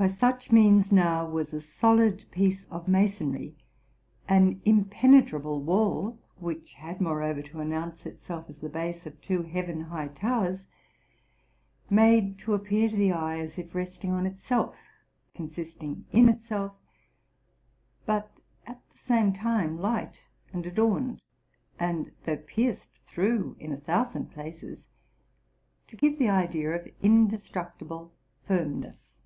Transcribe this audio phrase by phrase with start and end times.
[0.00, 3.56] By such means, now, was a solid piece of masonry,
[4.28, 9.42] an im penetrable wall, which had moreover to announce itself as the base of two
[9.42, 10.66] beaven high towers,
[11.90, 14.78] made to appear to the eye as if resting on itself,
[15.34, 16.74] consisting in itself,
[18.06, 18.30] but
[18.68, 20.22] at the same time light
[20.52, 21.20] and adorned,
[21.76, 24.86] and, though pierced through in a thousand places,
[25.88, 28.12] to give the idea of indestructible
[28.46, 29.16] firmness.